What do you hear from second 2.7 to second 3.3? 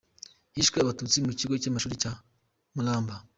Muramba.